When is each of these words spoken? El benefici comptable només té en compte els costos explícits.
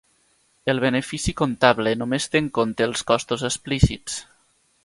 El 0.71 0.79
benefici 0.83 1.35
comptable 1.43 1.95
només 2.01 2.27
té 2.35 2.43
en 2.45 2.49
compte 2.61 2.91
els 2.91 3.07
costos 3.13 3.49
explícits. 3.51 4.21